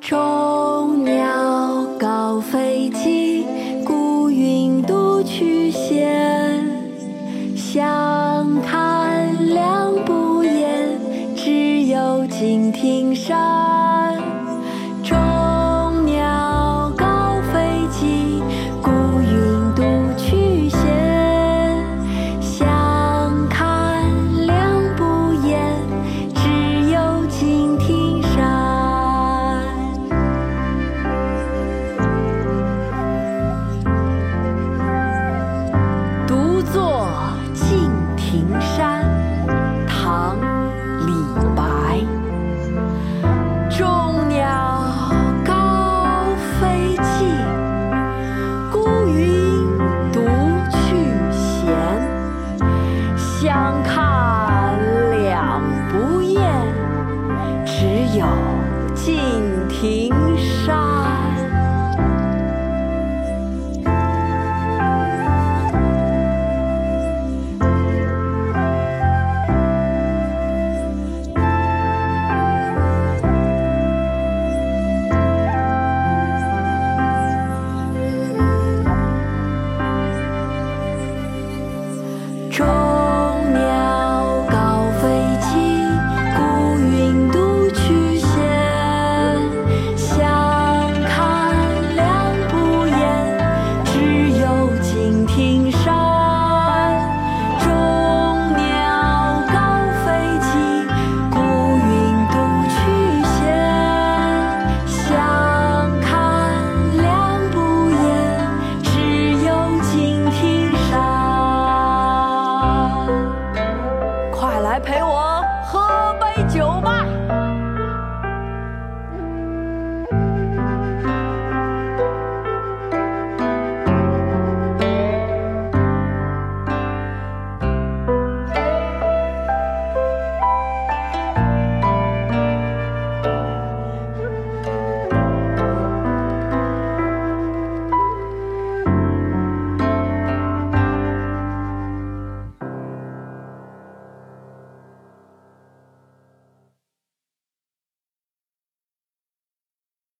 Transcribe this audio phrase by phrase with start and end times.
[0.00, 3.44] 众鸟高飞尽
[3.84, 6.64] 孤云独去闲
[7.56, 10.98] 相看两不厌
[11.34, 13.97] 只有敬亭山。
[58.18, 58.26] 有
[58.96, 59.14] 敬
[59.68, 60.27] 亭。
[114.78, 117.04] 陪我喝杯酒吧。